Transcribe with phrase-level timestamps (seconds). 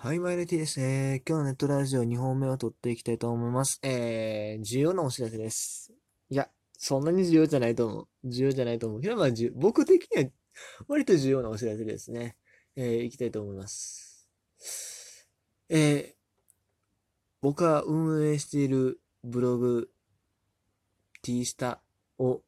[0.00, 0.80] はい、マイルティです。
[0.80, 3.80] えー、今日のネットラジオ2本目を撮っていきたいと思います。
[3.82, 5.92] えー、重要なお知らせです。
[6.30, 8.08] いや、そんなに重要じゃないと思う。
[8.22, 9.00] 重要じゃないと思う。
[9.00, 10.30] けど、まあ、僕的には
[10.86, 12.36] 割と重要なお知らせですね。
[12.76, 14.28] えー、いきたいと思います。
[15.68, 16.14] えー、
[17.42, 19.90] 僕が運営しているブログ、
[21.22, 21.80] T スタ
[22.20, 22.42] を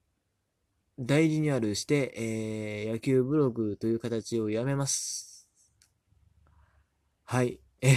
[1.01, 5.30] 代理にあるして、えー、野球ブログという形をやめます。
[7.31, 7.61] はい。
[7.81, 7.95] え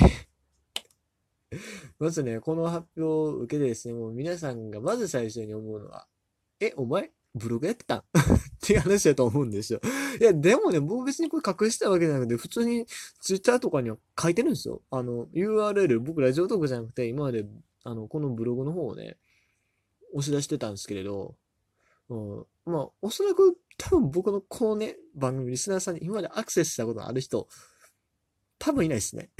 [1.98, 6.08] まずね、この発表を受けてですね、もう皆さんがまず最初に思うのは、
[6.60, 8.04] え、お前、ブログやってたん？
[8.14, 8.22] っ
[8.62, 9.82] ていう話だと思うんですよ。
[10.22, 12.86] いや、でもね、僕別にこれ隠したわけじゃなくて、普通に
[13.22, 14.84] ツイッターとかには書いてるんですよ。
[14.92, 17.44] あの、URL、僕ラジオトークじゃなくて、今まで、
[17.86, 19.18] あの、このブログの方をね、
[20.14, 21.36] 押し出してたんですけれど、
[22.10, 27.48] うん、まあ、おそらく多分僕のこのね、番組リスナーさんに今までアクセスしたことがある人、
[28.60, 29.32] 多分いないですね。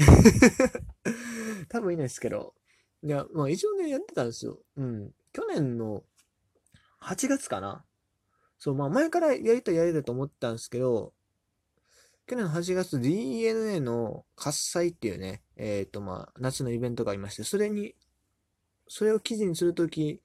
[1.70, 2.56] 多分いないですけど。
[3.04, 4.60] いや、まあ一応ね、やってたんですよ。
[4.78, 5.14] うん。
[5.32, 6.04] 去年の
[7.02, 7.86] 8月かな。
[8.60, 11.14] そう、まあ前からやりたいやりたいと思ったんですけど、
[12.26, 17.96] 去年8月 DNA の喝采っていうね、えっ、ー、とまあ夏のイベントがありまして、それに、
[18.88, 20.22] それを記事にするとき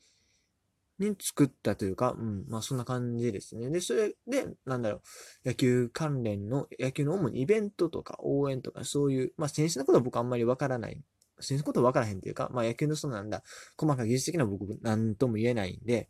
[0.98, 3.70] に作ったというか、うん、まあそんな感じですね。
[3.70, 5.00] で、それで、なんだろ
[5.44, 11.02] う、野球関連の、野球の主にイベントとか応援とかそういう、まあ選手のことは僕あんまりわからない。
[11.40, 13.42] 選手のことわからへんっていうか、まあ野球の人なんだ。
[13.77, 16.08] 細かい技術的な僕なんとも言えないんで、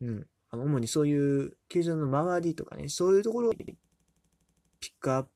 [0.00, 0.26] うん。
[0.50, 3.76] あの、主にそういう球場の周りとかね、そういうところに
[4.80, 5.30] ピックアップ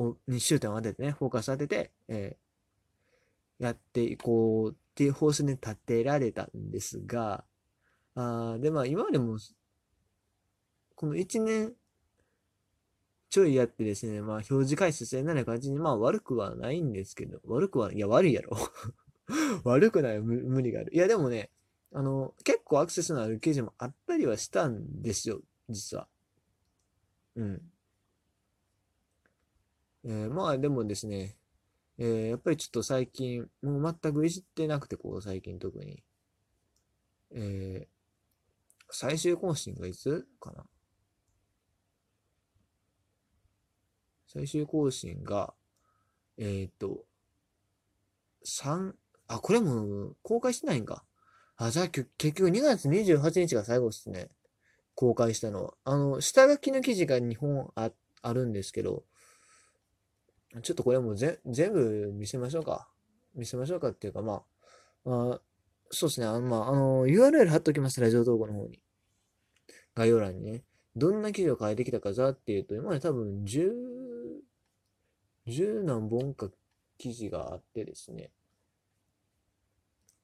[0.00, 7.44] を、に終点を当ててね、フォーカス当てて、えー、やっていこうっていう方針で立てられたんですが、
[8.20, 9.38] あで、まあ今までも、
[10.94, 11.74] この1年
[13.30, 18.56] ちょいやってですね、まあ表示回数1780に、まあ悪くはないんですけど、悪くは、いや悪いやろ
[19.64, 20.94] 悪くない無無理がある。
[20.94, 21.50] いやでもね、
[21.92, 26.08] あの、結構アクセスのある記事もあったりはしたんですよ、実は。
[27.36, 27.62] うん。
[30.04, 31.36] えー、まあでもですね、
[31.98, 36.02] えー、やっぱりちょっと最近、もう全くいじってなくて、こう最近特に。
[37.30, 37.97] えー、
[38.90, 40.64] 最終更新がいつかな？
[44.26, 45.54] 最終更新が、
[46.36, 47.04] えー、っと、
[48.46, 48.92] 3、
[49.26, 51.04] あ、これも公開してないんか。
[51.56, 54.28] あ、じゃあ結局2月28日が最後ですね。
[54.94, 55.74] 公開したのは。
[55.84, 57.90] あの、下書きの記事が2本あ
[58.22, 59.04] あるんですけど、
[60.62, 62.88] ちょっとこれもぜ全部見せましょうか。
[63.34, 64.42] 見せましょうかっていうか、ま
[65.04, 65.40] あ、まあ、
[65.90, 66.26] そうですね。
[66.26, 68.80] あの、まあ、あの、URL 貼っときます、ラジオ投稿の方に。
[69.94, 70.64] 概要欄にね。
[70.96, 73.72] どんな記事を書いてきたかざっていうと、今まで多分10、
[75.46, 76.48] 10何本か
[76.98, 78.30] 記事があってですね。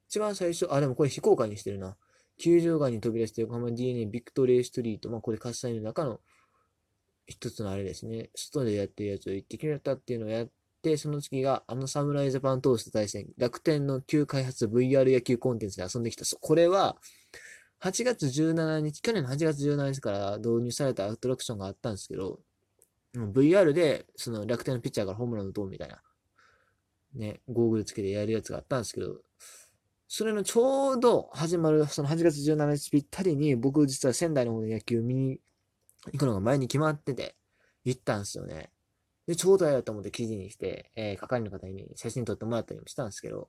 [0.08, 1.96] 一番最初、あ、でもこれ非公開にしてるな。
[2.38, 5.08] 球場外に飛び出して横浜 DNA ビクトリーストリート。
[5.08, 6.20] まあこれ喝采の中の
[7.26, 8.30] 一つのあれですね。
[8.34, 10.48] 外でやってるやつを言ってくれたっていうのをやっ
[10.84, 16.24] て、その次があの侍ジャパン通して対戦、楽天の旧開発 VR 野球コンテンツで遊んできた。
[16.38, 16.96] これは、
[17.80, 22.40] 8月17日、去年の8月17日から導入されたアトラクションがあったんですけど、
[23.14, 26.02] VR で、その楽天のピッチャーからホームラン打とうみたいな、
[27.14, 29.16] ね、ゴーグルつけてやるやつがあったんですけど、
[30.08, 35.40] それのちょうど始まる、その8月17日ぴったりに、僕実は仙台の方の野球見に
[36.12, 37.36] 行くのが前に決まってて、
[37.84, 38.70] 行ったんですよね。
[39.26, 43.48] で、ちょうどやと思って記事にして、えー、係の方に写真撮ってもらったりもしたんですけど、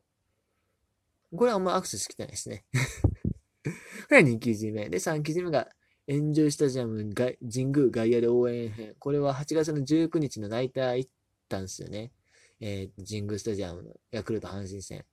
[1.36, 2.66] これはあんまアクセス来てないですね。
[3.64, 3.72] こ
[4.12, 4.90] れは2記事目。
[4.90, 5.70] で、3記事目が、
[6.08, 8.96] エンジョイスタジアム神宮外野で応援編。
[9.00, 11.12] これは8月の19日のナイター行っ
[11.50, 12.12] たんですよね。
[12.60, 15.04] えー、神宮スタジアムのヤクルト阪神戦。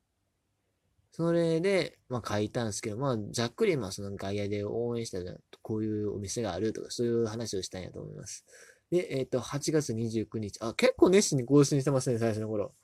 [1.12, 8.44] それで、まあ書いたんですけど、まあざっくりまあその外野で応援したら、こういうお店があるとか、そういう話をしたんやと思います。
[8.92, 10.58] で、えっ、ー、と、8月29日。
[10.60, 12.74] あ、結構熱心に更新してますね、最初の頃。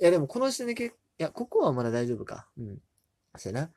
[0.00, 2.48] いや、でもこの時点でけ、いや、ここはまだ大丈夫か。
[2.56, 2.78] うん。
[3.36, 3.70] そうやな。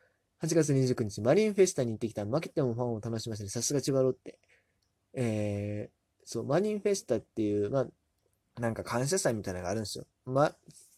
[0.44, 4.38] 8月29日、マリンフェスタに行ってきた負けてもファンを楽しませる、さすが千葉ロッテ。
[5.16, 10.06] えー、そう、マリンフェスタっていう、まあ、なんか感謝祭みたいなのがあるんですよ。
[10.26, 10.56] ま、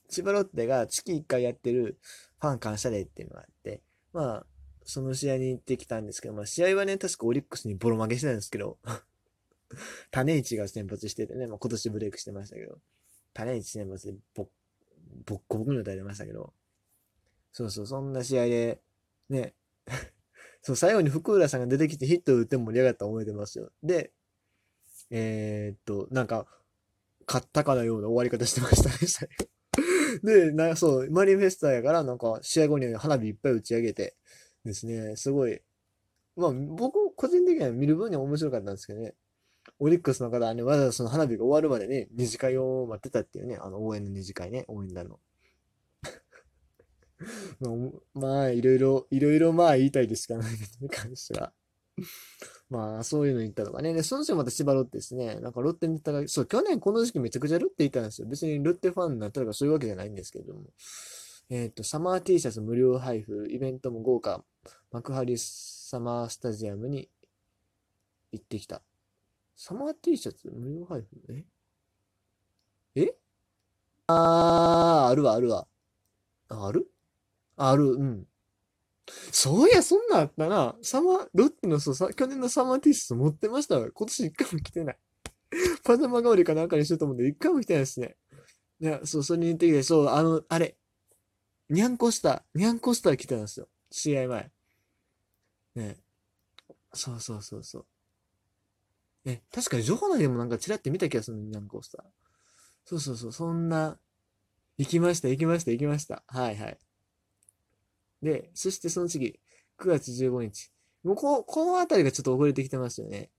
[0.09, 1.97] 千葉ロッテが月1回やってる
[2.41, 3.81] ファン感謝デーっていうのがあって、
[4.11, 4.45] まあ、
[4.83, 8.77] その試合に行ってきたんですけど、まあ試合はね、確かオリックスにボロ負けしてたんですけど、
[10.11, 12.79] 種市が先発しててね、まあ今年ブレイクしてましたけど、
[13.33, 14.47] 種市先発でボッ、
[15.25, 16.53] ボッコボコに打たれましたけど、
[17.51, 18.81] そうそう、そんな試合で、
[19.29, 19.53] ね、
[20.61, 23.71] そう、最後に福浦さんが出てきてヒット打って盛り上がった思い出ますよ。
[23.83, 24.11] で、
[25.09, 26.47] えー、っと、なんか、
[27.27, 28.89] 勝ったかのような終わり方してました
[29.25, 29.33] ね、
[30.23, 34.15] で、な、そう、マリンフェスタやから、なんか、試合後に花火いっぱい打ち上げて
[34.63, 35.61] ですね、すごい、
[36.35, 39.15] まあ、僕、個人的には見る分には面白かったんですけどね。
[39.79, 45.19] オリックスの方はね、わざわざその花火が終わるまでね、二次会を待ってたっていうね、あの、応援の二次会ね、応援団の。
[48.13, 51.53] まあ、いろいろ、いろいろまあ言いたいですかないに関しては。
[52.69, 53.93] まあ、そういうの言ったとかね。
[53.93, 55.39] で、その人また千葉ロッテですね。
[55.39, 58.27] なんかロッテに行ったら、そう、去年この時期めちゃくちゃロッテ行ったんですよ。
[58.27, 60.63] 別にロッテファンになったとかそういうわけじゃないんですけども。
[61.49, 64.43] えっ、ー、と、サマー T シャツ無料配布、イベントも豪華、
[64.91, 67.09] 幕張サマースタジアムに
[68.33, 68.81] 行ってきた。
[69.57, 71.45] サマー T シャツ無料配布え
[72.95, 73.15] え？
[74.07, 75.67] あー、あるわ、あるわ。
[76.47, 76.89] ある？
[77.57, 78.27] ある、うん。
[79.31, 80.75] そういや、そんなあったな。
[80.81, 83.89] サマー、ロッテのそうさ、去年のサマーティーシャツ持ってましたわ。
[83.91, 84.97] 今年一回も着てない。
[85.83, 88.15] パジャマ代わりかなんかにしようと思って一回も着てないですね。
[88.79, 90.77] いや、そう、それに行ってきて、そう、あの、あれ。
[91.69, 93.67] ニャンコスター、ニャンコスター来てたんですよ。
[93.89, 94.51] 試合前。
[95.75, 95.97] ね
[96.93, 97.85] そうそうそうそう。
[99.27, 102.05] え、確かにジョホナでもなんかチラって見た気がするニャンコスター。
[102.85, 103.99] そうそうそう、そんな、
[104.77, 106.23] 行きました、行きました、行きました。
[106.27, 106.77] はいはい。
[108.21, 109.39] で、そしてその次、
[109.79, 110.71] 9月15日。
[111.03, 113.29] もうこ、このあたりがちょっと遅れてきてますよね。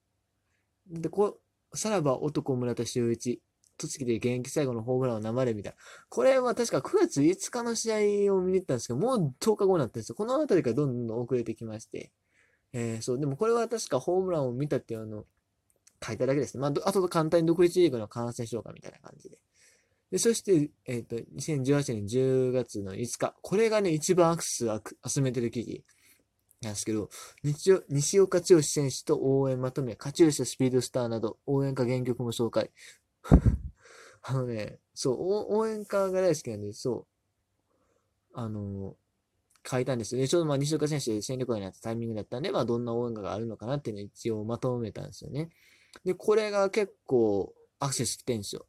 [0.91, 1.39] で、こ
[1.73, 3.43] うさらば男村田修一。
[3.79, 5.75] 栃木で現役最後のホームランを生で見た。
[6.09, 10.17] これは確か9月5日の試合を見に行ったんですけど、もう10日後になったんですよ。
[10.17, 12.11] このあたりからどんどん遅れてきまして。
[12.73, 15.25] えー、そう、でもこれは確かホームランを見たっていうあの
[16.05, 16.61] 書いただけですね。
[16.61, 19.39] まあ、あと簡単に独立リーグの感染症かみたいな感じで。
[20.11, 23.35] で、そして、えっ、ー、と、2018年10月の5日。
[23.43, 25.85] これがね、一番アクセスを集めてる記事
[26.63, 27.11] なんですけど、
[27.43, 32.71] 日西岡剛選手と応援まとめ、カチューシャスピードスターなど、応援歌原曲も紹介。
[34.23, 37.07] あのね、そう、応援歌が大好きなんで、そう、
[38.33, 38.97] あの、
[39.69, 40.29] 書いたんですよね。
[40.29, 45.51] ちょうどまあ西岡選手戦力外になったタイミングだったんで、まあどんな応援歌があるのかなっていうのを一応まとめたんですよね。
[46.05, 48.67] で、これが結構アクセス来てんですよ。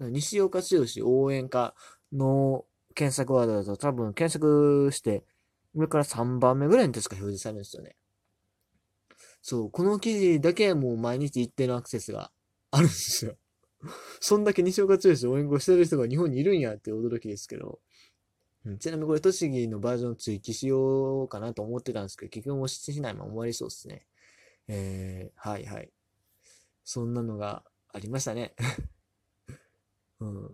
[0.00, 1.74] 西岡剛応援歌
[2.12, 2.64] の
[2.94, 5.24] 検索ワードだと多分検索して、
[5.74, 7.96] 上から3番目ぐらいに確か表示されるんですよね。
[9.42, 12.30] そう、この記事だけもう毎日一定のアクセスが
[12.70, 13.36] あるんですよ。
[14.20, 17.80] そんだけ西岡剛応援語してる人が日本にいるんやって驚きですけど。
[18.64, 24.06] うん、ちなみにこれ栃木のバージョン追記しようかなと思ってたんですけど、結局もうしないまま終わりそうですね。
[24.66, 25.90] えー、はいはい。
[26.88, 28.54] そんなのがありましたね。
[30.20, 30.50] うん。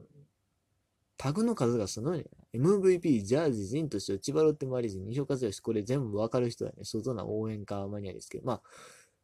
[1.16, 2.24] タグの数がすごいね。
[2.52, 8.62] MVP、ジャージ、ジンとして千葉ロッテマリーズ、西岡剛、これ全部わかる人はね、相当な応援歌マニアですけど、まあ、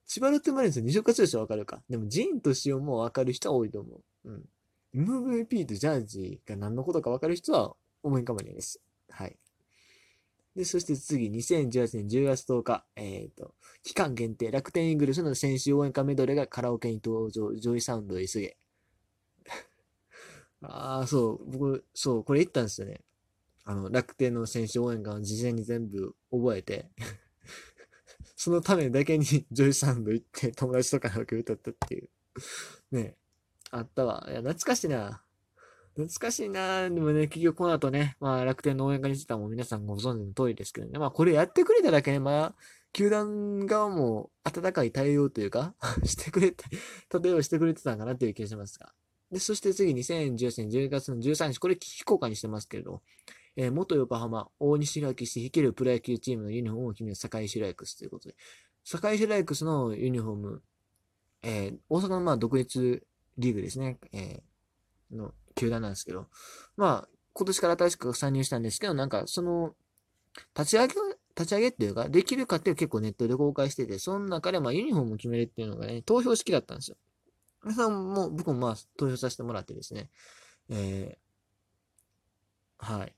[0.07, 1.83] 千葉ロッテマリーズ、西岡剛はわかるか。
[1.89, 4.31] でも、ジンとしてもわかる人は多いと思う。
[4.31, 4.49] うん。
[4.95, 7.75] MVP とジャージが何のことかわかる人は
[8.05, 8.81] 応援歌マニアです。
[9.09, 9.37] はい。
[10.57, 18.57] で、そして次、2018年10月10日、えっ、ー、と、期間限定、楽天イーグルスの選手応援歌メドレーがカラオケに登場、 JOYSOUND へ急げ。
[20.63, 23.01] ああ、そう、僕、そう、これ言ったんですよね。
[23.65, 26.91] あの、楽天の選手応援歌を事前に全部覚えて
[28.35, 32.09] そのためだけに ジョイサウンド行って友達とかの曲歌ったっていう
[32.91, 33.17] ね、
[33.71, 34.27] あったわ。
[34.29, 35.23] いや、懐かしいな。
[36.07, 40.99] 懐かしいなでもね、結局この後ね、まあ楽天の応援歌についてはもう皆さんご存知の通りですけどね。
[40.99, 42.55] まあこれやってくれただけね、まあ、
[42.93, 46.65] 球団側も温かい対応というか してくれて、
[47.23, 48.93] 例えばしてくれてたんかなっていう気がしますが。
[49.31, 53.03] で、そして次2018年10月の13日、これ非公開にしてますけれど、
[53.57, 58.37] えー、元横浜、大西明氏率いるプロ野球チームのユニフォームを決める堺市ライクスということで、
[58.85, 60.63] 堺市ライクスのユニフォーム、
[61.43, 63.07] えー、大阪のまあ独立
[63.39, 66.27] リーグですね、えー、の球団なんですけど、
[66.77, 69.75] まあ、今年から新しく参入したんですけど、なんかその、
[70.57, 70.95] 立ち上げ、
[71.37, 76.97] 立ち上げっていうか、できるかっていう結構ネットで公開してて、その中でまあユニフォームを決めるっていうのがね、投票式だったんですよ。
[77.75, 80.09] さんも、僕もまあ、投票させてもらってですね、
[80.71, 83.15] えー、はい。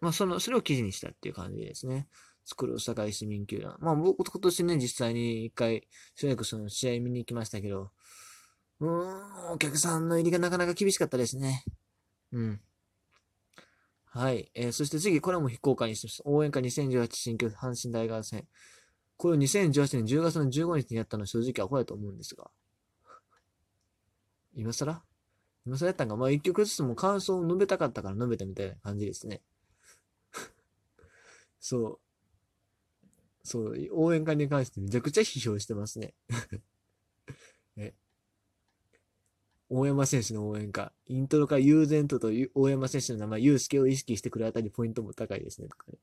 [0.00, 2.08] まあ、その、それを記事にしたっていう感じですね。
[2.44, 3.76] 作る堺市民球団。
[3.80, 5.86] まあ、僕、今年ね、実際に一回、
[6.16, 7.92] シュレクスの試合見に行きましたけど、
[8.80, 11.64] うーん、お客さんの入りがなかなか厳しかったですね。
[12.34, 12.60] うん。
[14.06, 14.50] はい。
[14.54, 16.22] えー、そして次、これも非公開にしてます。
[16.24, 18.46] 応援歌2018新居阪神大学戦。
[19.16, 22.50] これを2018年10月の15日にやったの正直アホやと思うんですが。
[24.54, 25.02] 今更？
[25.64, 29.40] 今更やったんかまあ一曲ずつも感想を述べたかったから述べたみたいな感じですね。
[31.60, 32.00] そう。
[33.44, 36.14] そう、応援歌に関してめちゃくちゃ批評してますね。
[39.70, 40.92] 大山選手の応援歌。
[41.06, 45.68] イントロから悠然とと大山選手の名前、祐介を意識してくるあたりポイントも高いですね。
[45.68, 45.98] とかね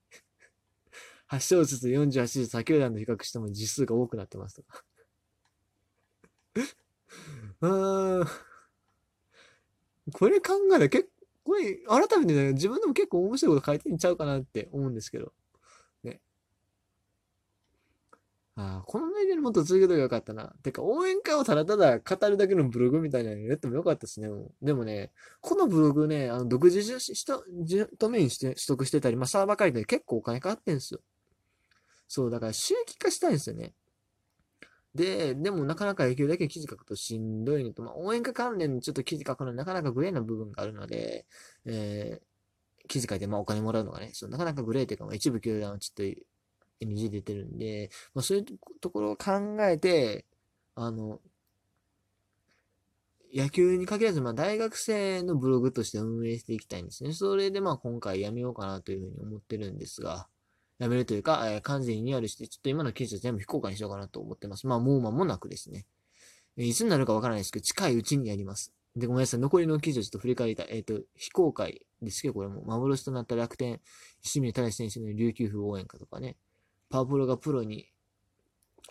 [1.30, 4.84] 8勝ずつ48勝他球団と比較しても実数が多くなってますとか。
[7.62, 8.27] うーん。
[10.13, 11.12] これ考えたら結構、
[11.44, 15.34] これ改めて、ね、自分でも結構面白いこと書いてんちゃうかなって思うんですけど。
[16.03, 16.22] ね。
[18.55, 20.53] ああ、この内容にもっと続けとけばよかったな。
[20.62, 24.27] てか、応援会をただただ語るだけのブログみたいなのやってもよかったですね。
[24.62, 27.46] でもね、このブログね、あの、独自しと
[27.98, 31.00] ドメインして取得してたり、まあ、サーバー借りて結構お金かかってんすよ。
[32.10, 33.74] そう、だから収益化したいんですよね。
[34.93, 41.25] で、でもなかなか野球だけ記事書くとしんどいのと、まあ、応援歌関連にちょっと記事書くのになかなかグレーな部分があるので、
[41.65, 46.22] えー、記事書いてまあお金もらうのがね、そうなかなかグレーというか、まあ、一部球団はちょっと
[46.82, 48.46] NG 出てるんで、まあ、そういう
[48.80, 50.26] ところを考えて、
[50.76, 51.20] あの、
[53.34, 57.14] 野球に限らず、まあ、大学生のブログとして運営していきたいんですね。
[57.14, 60.28] それで、まあ、今回やめようかなというふうに思ってるんですが、
[60.80, 64.68] やめるというか、えー、完全にリニューアルして、ちょっと今の記事を全部非公開にしようかなと思ってます。
[64.68, 65.86] まあ、もう間もなくですね。
[66.58, 68.74] いつになるかわからないですけど、近いうちにやります。
[68.96, 69.40] で、ごめんなさい。
[69.40, 70.68] 残りの記事をちょっと振り返りたい。
[70.72, 73.80] えっ、ー、と、非公開ですけど、これも幻となった楽天、
[74.22, 76.36] 清水正選手の琉球風応援歌とかね。
[76.91, 77.88] パワプロがプロに、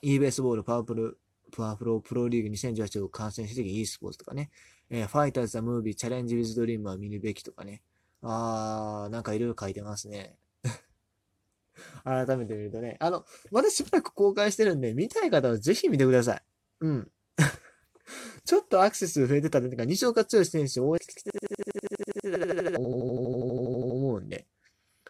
[0.03, 1.13] e ベースボールパワプロ、
[1.55, 4.51] パワプロプロリーグ2018を観戦してき e スポーツとかね。
[4.89, 7.83] えー、ファイターズ・ザ・ムービー、チャレンジ・ウィズ・ドリームは見るべきとかね。
[8.23, 10.39] あー、なんかいろいろ書いてますね。
[12.05, 12.97] 改めて見るとね。
[13.01, 16.43] あの、まだしばらく公開してるんで、見たい方はぜひ見てください。
[16.81, 17.11] うん。
[18.45, 21.31] ちょっとアクセス増えてたんで、か西岡剛選手応援して
[22.79, 23.10] 思うんで。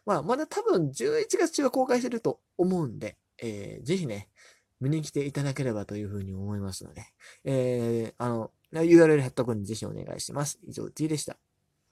[0.06, 4.28] まあ、まだ多分11月中は公開してると思うんで、えー、ぜひね、
[4.80, 7.04] 見に来ていただければというふうに思いますので、
[7.44, 10.58] えー、あの、URL 貼っとくんでぜひお願いします。
[10.66, 11.36] 以上、T でした。